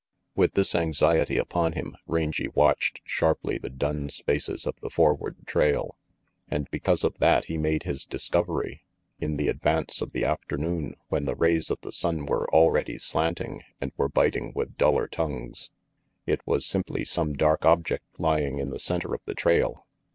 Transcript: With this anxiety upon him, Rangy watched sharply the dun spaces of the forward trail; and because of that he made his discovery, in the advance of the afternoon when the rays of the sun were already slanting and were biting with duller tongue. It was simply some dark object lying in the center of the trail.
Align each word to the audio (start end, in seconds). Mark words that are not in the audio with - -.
With 0.35 0.55
this 0.55 0.73
anxiety 0.73 1.37
upon 1.37 1.73
him, 1.73 1.95
Rangy 2.07 2.47
watched 2.47 3.01
sharply 3.05 3.59
the 3.59 3.69
dun 3.69 4.09
spaces 4.09 4.65
of 4.65 4.75
the 4.81 4.89
forward 4.89 5.45
trail; 5.45 5.95
and 6.49 6.67
because 6.71 7.03
of 7.03 7.19
that 7.19 7.45
he 7.45 7.55
made 7.59 7.83
his 7.83 8.03
discovery, 8.03 8.83
in 9.19 9.37
the 9.37 9.47
advance 9.47 10.01
of 10.01 10.11
the 10.11 10.25
afternoon 10.25 10.95
when 11.09 11.25
the 11.25 11.35
rays 11.35 11.69
of 11.69 11.81
the 11.81 11.91
sun 11.91 12.25
were 12.25 12.51
already 12.51 12.97
slanting 12.97 13.61
and 13.79 13.91
were 13.95 14.09
biting 14.09 14.53
with 14.55 14.75
duller 14.75 15.07
tongue. 15.07 15.53
It 16.25 16.41
was 16.47 16.65
simply 16.65 17.05
some 17.05 17.33
dark 17.33 17.63
object 17.63 18.03
lying 18.17 18.57
in 18.57 18.71
the 18.71 18.79
center 18.79 19.13
of 19.13 19.21
the 19.25 19.35
trail. 19.35 19.85